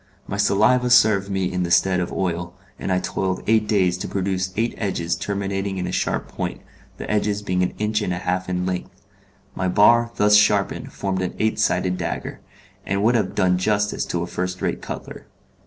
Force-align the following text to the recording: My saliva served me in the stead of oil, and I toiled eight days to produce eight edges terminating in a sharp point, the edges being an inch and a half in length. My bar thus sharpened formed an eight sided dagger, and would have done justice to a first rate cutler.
My 0.25 0.37
saliva 0.37 0.89
served 0.89 1.29
me 1.29 1.53
in 1.53 1.61
the 1.61 1.69
stead 1.69 1.99
of 1.99 2.11
oil, 2.11 2.55
and 2.79 2.91
I 2.91 2.97
toiled 2.99 3.43
eight 3.45 3.67
days 3.67 3.99
to 3.99 4.07
produce 4.07 4.51
eight 4.57 4.73
edges 4.79 5.15
terminating 5.15 5.77
in 5.77 5.85
a 5.85 5.91
sharp 5.91 6.27
point, 6.27 6.61
the 6.97 7.07
edges 7.07 7.43
being 7.43 7.61
an 7.61 7.75
inch 7.77 8.01
and 8.01 8.11
a 8.11 8.17
half 8.17 8.49
in 8.49 8.65
length. 8.65 9.03
My 9.53 9.67
bar 9.67 10.09
thus 10.15 10.35
sharpened 10.35 10.91
formed 10.91 11.21
an 11.21 11.35
eight 11.37 11.59
sided 11.59 11.99
dagger, 11.99 12.39
and 12.83 13.03
would 13.03 13.13
have 13.13 13.35
done 13.35 13.59
justice 13.59 14.03
to 14.05 14.23
a 14.23 14.25
first 14.25 14.59
rate 14.59 14.81
cutler. 14.81 15.27